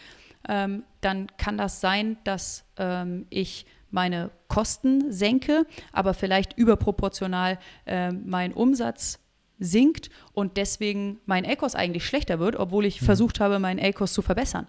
[0.47, 8.11] ähm, dann kann das sein, dass ähm, ich meine Kosten senke, aber vielleicht überproportional äh,
[8.11, 9.19] meinen Umsatz
[9.59, 13.05] sinkt und deswegen mein ACOS eigentlich schlechter wird, obwohl ich mhm.
[13.05, 14.67] versucht habe, meinen ACOS zu verbessern.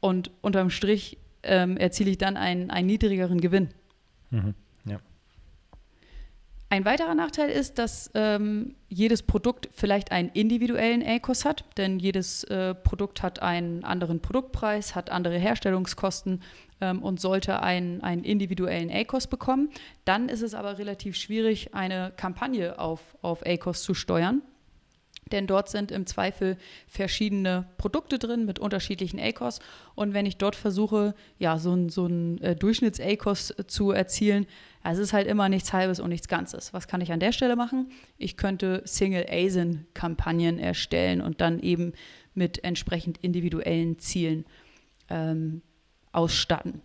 [0.00, 3.70] Und unterm Strich ähm, erziele ich dann einen, einen niedrigeren Gewinn.
[4.30, 4.54] Mhm.
[6.70, 12.44] Ein weiterer Nachteil ist, dass ähm, jedes Produkt vielleicht einen individuellen ACOS hat, denn jedes
[12.44, 16.42] äh, Produkt hat einen anderen Produktpreis, hat andere Herstellungskosten
[16.82, 19.70] ähm, und sollte einen, einen individuellen ACOS bekommen.
[20.04, 24.42] Dann ist es aber relativ schwierig, eine Kampagne auf, auf ACOS zu steuern
[25.32, 29.60] denn dort sind im Zweifel verschiedene Produkte drin mit unterschiedlichen ACOS.
[29.94, 34.46] Und wenn ich dort versuche, ja, so ein, so äh, Durchschnitts-ACOS zu erzielen,
[34.82, 36.72] es ist halt immer nichts Halbes und nichts Ganzes.
[36.72, 37.90] Was kann ich an der Stelle machen?
[38.16, 41.92] Ich könnte Single-ASIN-Kampagnen erstellen und dann eben
[42.34, 44.46] mit entsprechend individuellen Zielen
[45.10, 45.62] ähm,
[46.12, 46.80] ausstatten.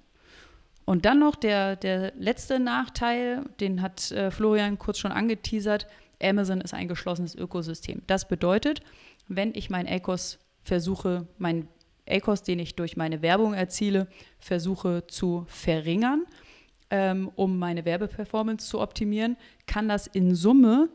[0.86, 5.88] Und dann noch der, der letzte Nachteil, den hat äh, Florian kurz schon angeteasert,
[6.22, 8.02] Amazon ist ein geschlossenes Ökosystem.
[8.08, 8.82] Das bedeutet,
[9.28, 11.68] wenn ich mein ACOS versuche, mein
[12.10, 14.08] ACOS, den ich durch meine Werbung erziele,
[14.40, 16.26] versuche zu verringern,
[16.90, 20.90] ähm, um meine Werbeperformance zu optimieren, kann das in Summe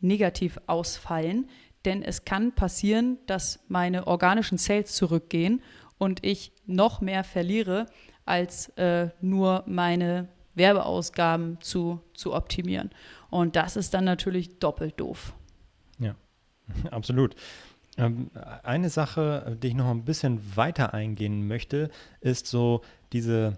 [0.00, 1.48] negativ ausfallen,
[1.84, 5.62] denn es kann passieren, dass meine organischen Sales zurückgehen
[5.98, 7.86] und ich noch mehr verliere,
[8.24, 12.90] als äh, nur meine Werbeausgaben zu, zu optimieren.
[13.30, 15.34] Und das ist dann natürlich doppelt doof.
[15.98, 16.14] Ja,
[16.90, 17.34] absolut.
[17.96, 18.30] Ähm,
[18.62, 23.56] eine Sache, die ich noch ein bisschen weiter eingehen möchte, ist so diese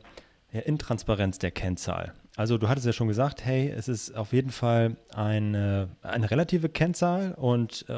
[0.56, 2.14] ja, Intransparenz der Kennzahl.
[2.36, 6.68] Also du hattest ja schon gesagt, hey, es ist auf jeden Fall eine, eine relative
[6.68, 7.92] Kennzahl und äh,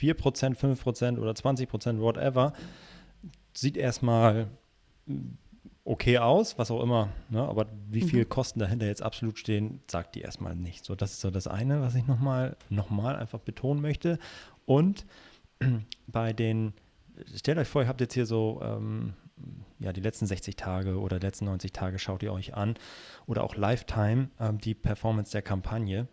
[0.00, 2.52] 4%, 5% oder 20%, whatever,
[3.54, 4.48] sieht erstmal
[5.84, 7.40] okay aus, was auch immer, ne?
[7.42, 8.28] aber wie viel mhm.
[8.28, 10.84] Kosten dahinter jetzt absolut stehen, sagt die erstmal nicht.
[10.84, 14.18] So, das ist so das eine, was ich nochmal noch mal einfach betonen möchte.
[14.66, 15.06] Und
[16.06, 16.74] bei den,
[17.34, 19.14] stellt euch vor, ihr habt jetzt hier so ähm,
[19.78, 22.74] ja, die letzten 60 Tage oder letzten 90 Tage schaut ihr euch an
[23.26, 26.08] oder auch Lifetime ähm, die Performance der Kampagne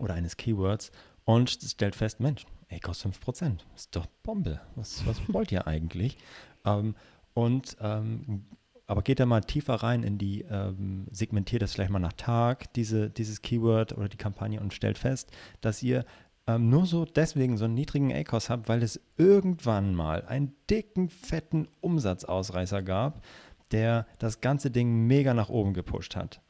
[0.00, 0.90] oder eines Keywords
[1.24, 3.60] und stellt fest, Mensch, ey, kostet 5%.
[3.74, 4.60] Ist doch Bombe.
[4.74, 6.18] Was, was wollt ihr eigentlich?
[6.64, 6.94] Ähm,
[7.34, 8.44] und ähm,
[8.86, 12.72] aber geht da mal tiefer rein in die, ähm, segmentiert das vielleicht mal nach Tag,
[12.74, 15.30] diese, dieses Keyword oder die Kampagne und stellt fest,
[15.62, 16.04] dass ihr
[16.46, 21.08] ähm, nur so deswegen so einen niedrigen ACOS habt, weil es irgendwann mal einen dicken,
[21.08, 23.24] fetten Umsatzausreißer gab,
[23.70, 26.40] der das ganze Ding mega nach oben gepusht hat.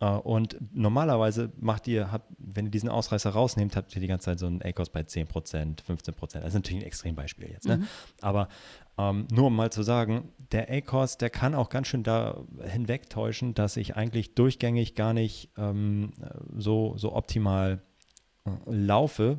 [0.00, 4.26] Äh, und normalerweise macht ihr, habt, wenn ihr diesen Ausreißer rausnehmt, habt ihr die ganze
[4.26, 5.26] Zeit so einen ACOS bei 10%,
[5.84, 6.40] 15%.
[6.40, 7.68] Das ist natürlich ein Extrembeispiel jetzt.
[7.68, 7.78] Ne?
[7.78, 7.88] Mhm.
[8.20, 8.48] Aber
[8.98, 13.54] ähm, nur um mal zu sagen, der ACOS, der kann auch ganz schön da hinwegtäuschen,
[13.54, 16.12] dass ich eigentlich durchgängig gar nicht ähm,
[16.56, 17.82] so, so optimal
[18.66, 19.38] laufe.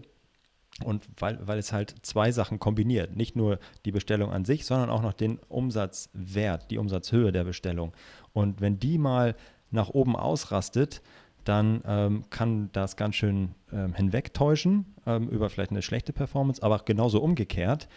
[0.84, 3.15] Und weil, weil es halt zwei Sachen kombiniert.
[3.15, 7.94] Nicht nur die Bestellung an sich, sondern auch noch den Umsatzwert, die Umsatzhöhe der Bestellung.
[8.34, 9.36] Und wenn die mal
[9.72, 11.02] nach oben ausrastet,
[11.46, 16.80] dann ähm, kann das ganz schön ähm, hinwegtäuschen ähm, über vielleicht eine schlechte Performance, aber
[16.80, 17.88] genauso umgekehrt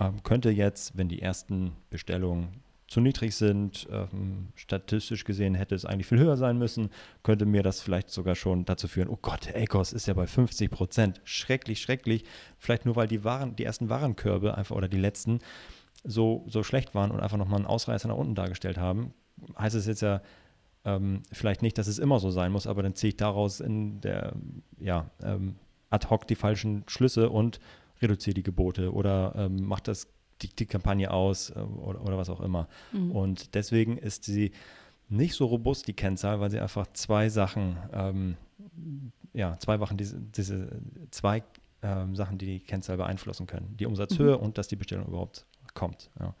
[0.00, 2.63] ähm, könnte jetzt, wenn die ersten Bestellungen
[2.94, 6.90] zu niedrig sind, ähm, statistisch gesehen hätte es eigentlich viel höher sein müssen,
[7.24, 10.70] könnte mir das vielleicht sogar schon dazu führen, oh Gott, ACOS ist ja bei 50
[10.70, 12.22] Prozent, schrecklich, schrecklich,
[12.56, 15.40] vielleicht nur weil die Waren, die ersten Warenkörbe einfach oder die letzten
[16.04, 19.12] so, so schlecht waren und einfach nochmal einen Ausreißer nach unten dargestellt haben,
[19.58, 20.22] heißt es jetzt ja
[20.84, 24.00] ähm, vielleicht nicht, dass es immer so sein muss, aber dann ziehe ich daraus in
[24.02, 24.34] der,
[24.78, 25.56] ja, ähm,
[25.90, 27.58] ad hoc die falschen Schlüsse und
[28.00, 32.30] reduziere die Gebote oder ähm, macht das die, die, Kampagne aus äh, oder, oder, was
[32.30, 32.68] auch immer.
[32.92, 33.10] Mhm.
[33.12, 34.52] Und deswegen ist sie
[35.08, 38.36] nicht so robust, die Kennzahl, weil sie einfach zwei Sachen, ähm,
[39.32, 41.42] ja, zwei Sachen, diese, diese zwei
[41.82, 43.76] ähm, Sachen, die die Kennzahl beeinflussen können.
[43.78, 44.42] Die Umsatzhöhe mhm.
[44.42, 46.10] und dass die Bestellung überhaupt kommt.
[46.18, 46.34] Ja.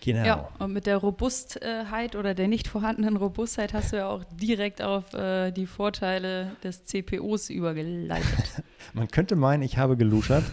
[0.00, 0.24] Genau.
[0.24, 4.80] Ja, und mit der Robustheit oder der nicht vorhandenen Robustheit hast du ja auch direkt
[4.82, 8.62] auf äh, die Vorteile des CPOs übergeleitet.
[8.94, 10.44] Man könnte meinen, ich habe geluschert,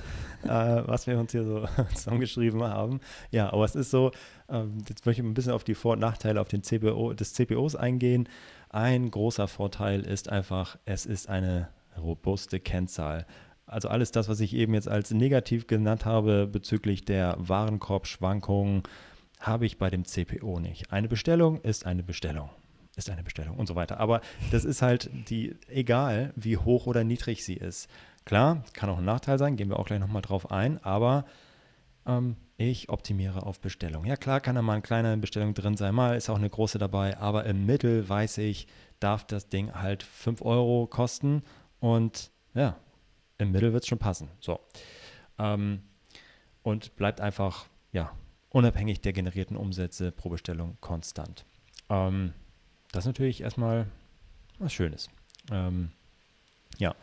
[0.44, 0.48] äh,
[0.86, 3.00] was wir uns hier so zusammengeschrieben haben.
[3.32, 4.12] Ja, aber es ist so,
[4.48, 7.34] äh, jetzt möchte ich ein bisschen auf die Vor- und Nachteile auf den CPO, des
[7.34, 8.30] CPOs eingehen.
[8.70, 13.26] Ein großer Vorteil ist einfach, es ist eine robuste Kennzahl.
[13.66, 18.84] Also alles das, was ich eben jetzt als negativ genannt habe bezüglich der Warenkorbschwankungen,
[19.40, 20.92] habe ich bei dem CPO nicht.
[20.92, 22.50] Eine Bestellung ist eine Bestellung.
[22.96, 24.00] Ist eine Bestellung und so weiter.
[24.00, 24.22] Aber
[24.52, 27.88] das ist halt die, egal wie hoch oder niedrig sie ist.
[28.30, 31.26] Klar, kann auch ein Nachteil sein, gehen wir auch gleich nochmal drauf ein, aber
[32.06, 34.06] ähm, ich optimiere auf Bestellung.
[34.06, 36.78] Ja, klar kann da mal eine kleine Bestellung drin sein, mal ist auch eine große
[36.78, 38.68] dabei, aber im Mittel weiß ich,
[39.00, 41.42] darf das Ding halt 5 Euro kosten
[41.80, 42.78] und ja,
[43.40, 44.30] im Mittel wird es schon passen.
[44.42, 44.60] So.
[45.40, 45.82] Ähm,
[46.62, 48.12] und bleibt einfach, ja,
[48.50, 51.46] unabhängig der generierten Umsätze pro Bestellung konstant.
[51.90, 52.36] Ähm,
[52.92, 53.88] das ist natürlich erstmal
[54.60, 55.10] was Schönes.
[55.52, 55.90] Ähm,
[56.78, 56.94] ja.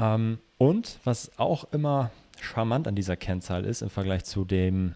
[0.00, 2.10] Ähm, und was auch immer
[2.40, 4.94] charmant an dieser Kennzahl ist im Vergleich zu dem,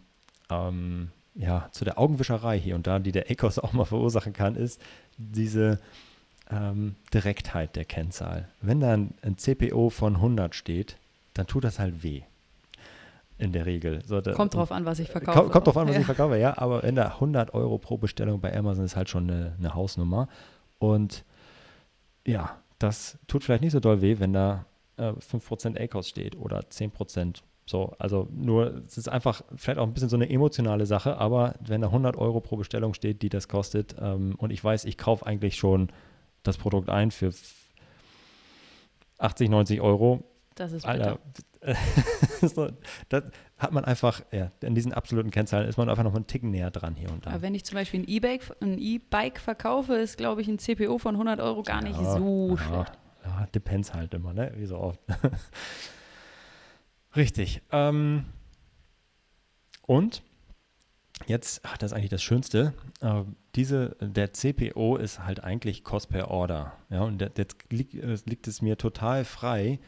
[0.50, 4.56] ähm, ja, zu der Augenwischerei hier und da, die der ACOS auch mal verursachen kann,
[4.56, 4.80] ist
[5.18, 5.78] diese
[6.50, 8.48] ähm, Direktheit der Kennzahl.
[8.60, 10.96] Wenn da ein, ein CPO von 100 steht,
[11.34, 12.22] dann tut das halt weh
[13.36, 14.02] in der Regel.
[14.06, 15.38] So, da, kommt drauf an, was ich verkaufe.
[15.38, 16.00] Kommt, kommt drauf an, was ja.
[16.00, 16.56] ich verkaufe, ja.
[16.56, 20.28] Aber in der 100 Euro pro Bestellung bei Amazon ist halt schon eine, eine, Hausnummer.
[20.78, 21.24] Und
[22.24, 26.60] ja, das tut vielleicht nicht so doll weh, wenn da äh, 5% ACOS steht oder
[26.60, 27.42] 10%.
[27.66, 31.54] So, also nur, es ist einfach vielleicht auch ein bisschen so eine emotionale Sache, aber
[31.60, 34.98] wenn da 100 Euro pro Bestellung steht, die das kostet ähm, und ich weiß, ich
[34.98, 35.90] kaufe eigentlich schon
[36.42, 37.32] das Produkt ein für
[39.18, 40.24] 80, 90 Euro.
[40.56, 41.18] Das ist Alter,
[43.08, 43.24] das
[43.58, 46.70] hat man einfach, ja, in diesen absoluten Kennzahlen ist man einfach noch einen Ticken näher
[46.70, 47.30] dran hier und da.
[47.30, 50.98] Aber wenn ich zum Beispiel ein E-Bike ein E-Bike verkaufe, ist, glaube ich, ein CPO
[50.98, 52.92] von 100 Euro gar nicht ja, so ja, schlecht.
[53.46, 54.52] Depends halt immer, ne?
[54.56, 55.00] Wie so oft.
[57.16, 57.62] Richtig.
[57.70, 58.26] Ähm,
[59.86, 60.22] und
[61.26, 62.74] jetzt, ach, das ist eigentlich das Schönste.
[63.00, 63.22] Äh,
[63.54, 66.72] diese, der CPO ist halt eigentlich Cost per Order.
[66.90, 69.78] Ja, und jetzt liegt, liegt es mir total frei,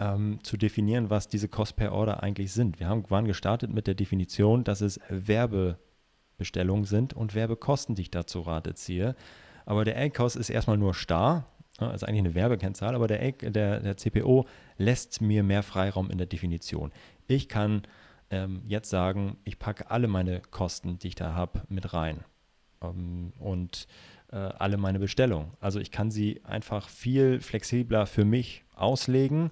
[0.00, 2.80] ähm, zu definieren, was diese Cost per Order eigentlich sind.
[2.80, 8.10] Wir haben, waren gestartet mit der Definition, dass es Werbebestellungen sind und Werbekosten, die ich
[8.10, 9.14] da zu Rate ziehe.
[9.66, 11.46] Aber der A-Cost ist erstmal nur starr,
[11.78, 14.46] also eigentlich eine Werbekennzahl, aber der, der, der CPO
[14.78, 16.92] lässt mir mehr Freiraum in der Definition.
[17.26, 17.82] Ich kann
[18.30, 22.24] ähm, jetzt sagen, ich packe alle meine Kosten, die ich da habe, mit rein
[22.82, 23.86] ähm, und
[24.30, 25.52] äh, alle meine Bestellungen.
[25.60, 29.50] Also ich kann sie einfach viel flexibler für mich auslegen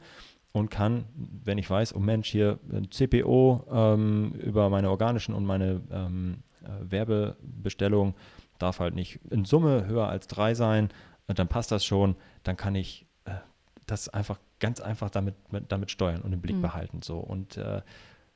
[0.52, 5.44] und kann, wenn ich weiß, oh Mensch, hier ein CPO ähm, über meine organischen und
[5.44, 8.14] meine ähm, äh, Werbebestellung
[8.58, 10.90] darf halt nicht in Summe höher als drei sein,
[11.28, 13.32] äh, dann passt das schon, dann kann ich äh,
[13.86, 16.62] das einfach ganz einfach damit, mit, damit steuern und im Blick mhm.
[16.62, 17.02] behalten.
[17.02, 17.18] So.
[17.18, 17.82] Und äh,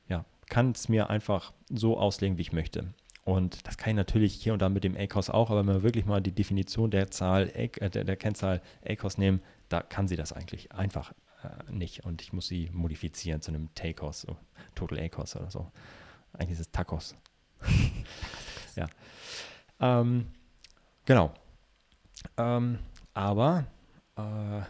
[0.07, 2.93] ja, kann es mir einfach so auslegen, wie ich möchte.
[3.23, 5.83] Und das kann ich natürlich hier und da mit dem ACOS auch, aber wenn wir
[5.83, 10.15] wirklich mal die Definition der Zahl, äh, der, der Kennzahl ACOS nehmen, da kann sie
[10.15, 11.11] das eigentlich einfach
[11.43, 14.37] äh, nicht und ich muss sie modifizieren zu einem TACOS, so
[14.75, 15.71] Total ACOS oder so.
[16.33, 17.15] Eigentlich ist es Tacos.
[18.75, 18.87] ja.
[19.79, 20.27] Ähm,
[21.05, 21.33] genau.
[22.37, 22.79] Ähm,
[23.13, 23.65] aber
[24.17, 24.61] äh,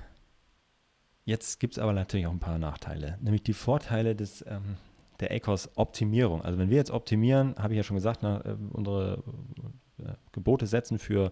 [1.25, 4.77] jetzt gibt es aber natürlich auch ein paar Nachteile, nämlich die Vorteile des, ähm,
[5.19, 6.41] der ACOS-Optimierung.
[6.41, 9.23] Also wenn wir jetzt optimieren, habe ich ja schon gesagt, na, äh, unsere
[9.99, 11.31] äh, Gebote setzen für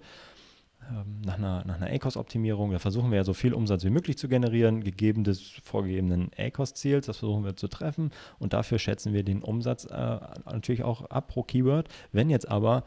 [0.89, 2.71] ähm, nach einer, nach einer ACOS-Optimierung.
[2.71, 7.07] Da versuchen wir ja so viel Umsatz wie möglich zu generieren, gegeben des vorgegebenen ACOS-Ziels.
[7.07, 11.29] Das versuchen wir zu treffen und dafür schätzen wir den Umsatz äh, natürlich auch ab
[11.29, 11.89] pro Keyword.
[12.11, 12.83] Wenn jetzt aber,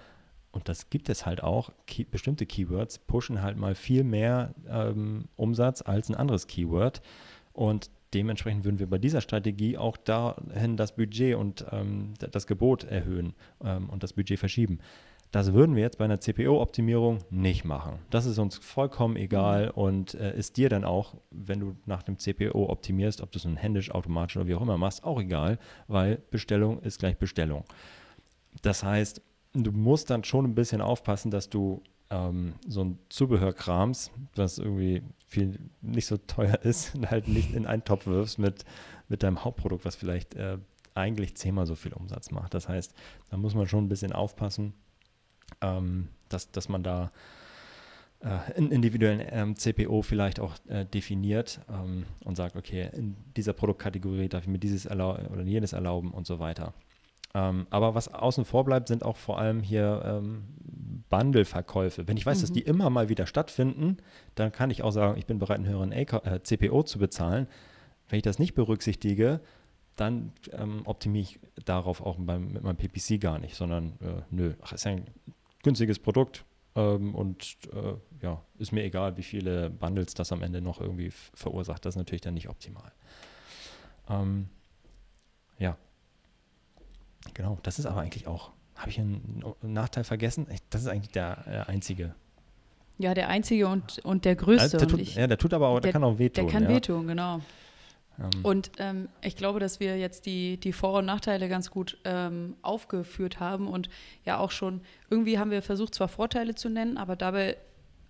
[0.51, 5.29] und das gibt es halt auch, key, bestimmte Keywords pushen halt mal viel mehr ähm,
[5.37, 7.03] Umsatz als ein anderes Keyword
[7.53, 12.85] und dementsprechend würden wir bei dieser Strategie auch dahin das Budget und ähm, das Gebot
[12.85, 14.79] erhöhen ähm, und das Budget verschieben.
[15.31, 17.99] Das würden wir jetzt bei einer CPO-Optimierung nicht machen.
[18.09, 22.19] Das ist uns vollkommen egal und äh, ist dir dann auch, wenn du nach dem
[22.19, 25.59] CPO optimierst, ob du es nun händisch, automatisch oder wie auch immer machst, auch egal,
[25.87, 27.65] weil Bestellung ist gleich Bestellung.
[28.63, 29.21] Das heißt,
[29.65, 35.03] du musst dann schon ein bisschen aufpassen, dass du ähm, so ein Zubehörkrams, das irgendwie
[35.27, 38.65] viel nicht so teuer ist, halt nicht in einen Topf wirfst mit,
[39.09, 40.59] mit deinem Hauptprodukt, was vielleicht äh,
[40.95, 42.55] eigentlich zehnmal so viel Umsatz macht.
[42.55, 42.95] Das heißt,
[43.31, 44.75] da muss man schon ein bisschen aufpassen
[45.61, 47.11] ähm, dass, dass man da
[48.21, 53.53] äh, einen individuellen ähm, CPO vielleicht auch äh, definiert ähm, und sagt, okay, in dieser
[53.53, 56.75] Produktkategorie darf ich mir dieses oder jenes erlauben und so weiter.
[57.35, 60.45] Ähm, aber was außen vor bleibt, sind auch vor allem hier ähm,
[61.11, 62.09] Bundle-Verkäufe.
[62.09, 62.41] Wenn ich weiß, mhm.
[62.43, 63.99] dass die immer mal wieder stattfinden,
[64.35, 67.47] dann kann ich auch sagen, ich bin bereit, einen höheren AK äh, CPO zu bezahlen.
[68.09, 69.41] Wenn ich das nicht berücksichtige,
[69.97, 74.55] dann ähm, optimiere ich darauf auch beim, mit meinem PPC gar nicht, sondern äh, nö,
[74.63, 75.07] ach, ist ja ein
[75.63, 76.45] günstiges Produkt
[76.77, 81.11] ähm, und äh, ja, ist mir egal, wie viele Bundles das am Ende noch irgendwie
[81.11, 81.85] verursacht.
[81.85, 82.93] Das ist natürlich dann nicht optimal.
[84.09, 84.49] Ähm,
[85.59, 85.77] ja,
[87.35, 90.47] genau, das ist aber eigentlich auch, habe ich einen Nachteil vergessen?
[90.71, 92.15] Das ist eigentlich der, der einzige.
[92.99, 94.77] Ja, der einzige und, und der größte.
[94.77, 96.45] Ja, der tut, ja, der tut aber auch, der, der kann auch wehtun.
[96.45, 96.69] Der kann ja.
[96.69, 97.41] wehtun, genau.
[98.19, 98.31] Ähm.
[98.43, 102.57] Und ähm, ich glaube, dass wir jetzt die, die Vor- und Nachteile ganz gut ähm,
[102.63, 103.89] aufgeführt haben und
[104.25, 107.57] ja auch schon, irgendwie haben wir versucht, zwar Vorteile zu nennen, aber dabei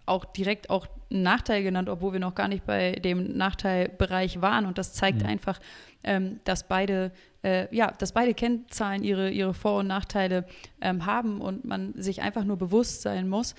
[0.07, 4.65] auch direkt auch einen Nachteil genannt, obwohl wir noch gar nicht bei dem Nachteilbereich waren.
[4.65, 5.29] Und das zeigt mhm.
[5.29, 5.61] einfach,
[6.03, 10.47] ähm, dass beide äh, ja, dass beide Kennzahlen ihre, ihre Vor- und Nachteile
[10.81, 13.55] ähm, haben und man sich einfach nur bewusst sein muss,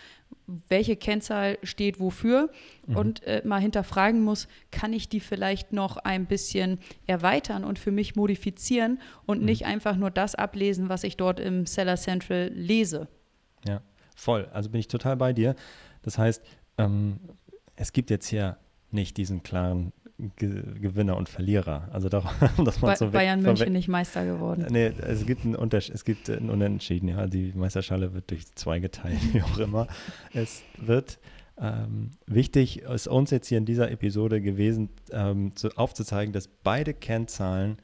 [0.68, 2.50] welche Kennzahl steht wofür
[2.88, 2.96] mhm.
[2.96, 7.92] und äh, mal hinterfragen muss, kann ich die vielleicht noch ein bisschen erweitern und für
[7.92, 9.46] mich modifizieren und mhm.
[9.46, 13.08] nicht einfach nur das ablesen, was ich dort im Seller Central lese.
[13.68, 13.82] Ja,
[14.16, 14.50] voll.
[14.52, 15.56] Also bin ich total bei dir.
[16.02, 16.44] Das heißt,
[16.78, 17.20] ähm,
[17.76, 18.58] es gibt jetzt hier
[18.92, 19.94] nicht diesen klaren
[20.36, 21.88] Ge Gewinner und Verlierer.
[21.92, 22.32] Also darum,
[22.66, 24.68] dass man ba so Bayern München nicht Meister geworden.
[24.70, 27.28] Nee, es gibt einen Unterschied, es gibt einen Unentschieden, ja.
[27.28, 29.88] Die Meisterschale wird durch zwei geteilt, wie auch immer.
[30.34, 31.20] Es wird
[31.62, 36.94] ähm, wichtig, ist uns jetzt hier in dieser Episode gewesen, ähm, zu, aufzuzeigen, dass beide
[36.94, 37.78] Kennzahlen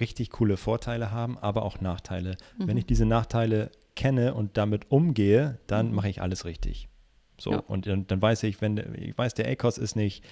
[0.00, 2.36] richtig coole Vorteile haben, aber auch Nachteile.
[2.58, 2.68] Mhm.
[2.68, 5.94] Wenn ich diese Nachteile kenne und damit umgehe, dann mhm.
[5.94, 6.88] mache ich alles richtig.
[7.38, 7.58] So, ja.
[7.58, 10.24] und, und, dann weiß ich, wenn ich weiß, der ACOS ist nicht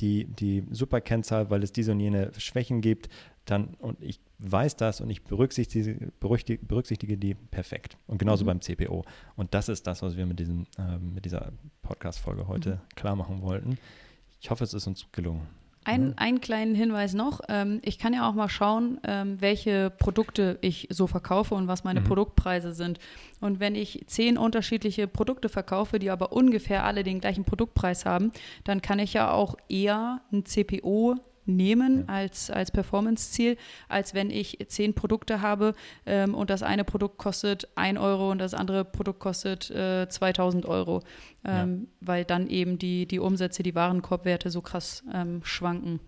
[0.00, 3.08] die, die Superkennzahl, weil es diese und jene Schwächen gibt,
[3.44, 7.96] dann und ich weiß das und ich berücksichtige, berücksichtige, berücksichtige die perfekt.
[8.06, 8.48] Und genauso mhm.
[8.48, 9.04] beim CPO.
[9.36, 12.94] Und das ist das, was wir mit, diesem, äh, mit dieser Podcast-Folge heute mhm.
[12.94, 13.78] klar machen wollten.
[14.40, 15.46] Ich hoffe, es ist uns gelungen.
[15.82, 16.14] Ein, mhm.
[16.16, 17.40] Einen kleinen Hinweis noch.
[17.48, 21.84] Ähm, ich kann ja auch mal schauen, ähm, welche Produkte ich so verkaufe und was
[21.84, 22.04] meine mhm.
[22.04, 22.98] Produktpreise sind.
[23.40, 28.32] Und wenn ich zehn unterschiedliche Produkte verkaufe, die aber ungefähr alle den gleichen Produktpreis haben,
[28.64, 31.16] dann kann ich ja auch eher ein CPO
[31.46, 33.56] nehmen als, als Performance-Ziel,
[33.88, 35.74] als wenn ich zehn Produkte habe
[36.06, 40.66] ähm, und das eine Produkt kostet 1 Euro und das andere Produkt kostet äh, 2000
[40.66, 41.02] Euro,
[41.44, 42.06] ähm, ja.
[42.06, 46.00] weil dann eben die, die Umsätze, die Warenkorbwerte so krass ähm, schwanken.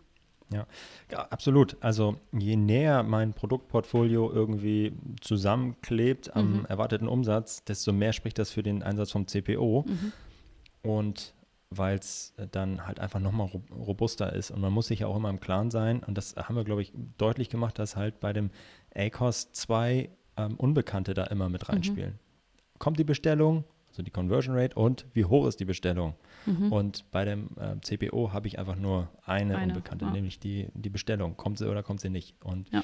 [0.52, 0.66] Ja.
[1.10, 1.76] ja, absolut.
[1.80, 6.64] Also je näher mein Produktportfolio irgendwie zusammenklebt am mhm.
[6.66, 9.86] erwarteten Umsatz, desto mehr spricht das für den Einsatz vom CPO.
[9.86, 10.12] Mhm.
[10.82, 11.34] Und
[11.78, 14.50] weil es äh, dann halt einfach nochmal robuster ist.
[14.50, 16.82] Und man muss sich ja auch immer im Klaren sein, und das haben wir, glaube
[16.82, 18.50] ich, deutlich gemacht, dass halt bei dem
[18.94, 21.74] ACOS zwei ähm, Unbekannte da immer mit mhm.
[21.74, 22.12] reinspielen.
[22.12, 22.78] Mhm.
[22.78, 26.14] Kommt die Bestellung, also die Conversion Rate, und wie hoch ist die Bestellung?
[26.46, 26.72] Mhm.
[26.72, 30.10] Und bei dem äh, CPO habe ich einfach nur eine, eine Unbekannte, ja.
[30.10, 31.36] nämlich die, die Bestellung.
[31.36, 32.34] Kommt sie oder kommt sie nicht?
[32.44, 32.82] Und ja.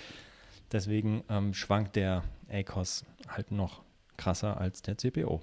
[0.73, 3.83] deswegen ähm, schwankt der ACOS halt noch
[4.17, 5.41] krasser als der CPO.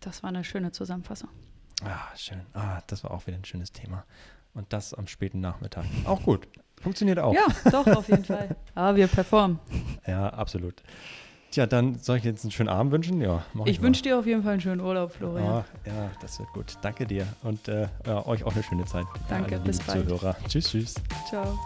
[0.00, 1.28] Das war eine schöne Zusammenfassung.
[1.84, 2.40] Ah, schön.
[2.54, 4.04] Ah, das war auch wieder ein schönes Thema.
[4.54, 5.84] Und das am späten Nachmittag.
[6.04, 6.46] Auch gut.
[6.80, 7.34] Funktioniert auch.
[7.34, 8.56] Ja, doch, auf jeden Fall.
[8.74, 9.58] Aber wir performen.
[10.06, 10.82] Ja, absolut.
[11.52, 13.20] Tja, dann soll ich jetzt einen schönen Abend wünschen?
[13.20, 15.46] Ja, mach ich, ich wünsche dir auf jeden Fall einen schönen Urlaub, Florian.
[15.46, 16.78] Ah, ja, das wird gut.
[16.80, 19.04] Danke dir und äh, ja, euch auch eine schöne Zeit.
[19.28, 20.08] Danke, bis bald.
[20.08, 20.34] Zuhörer.
[20.48, 20.94] Tschüss, tschüss.
[21.28, 21.58] Ciao.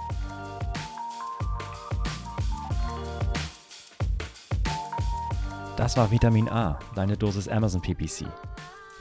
[5.77, 8.27] Das war Vitamin A, deine Dosis Amazon PPC.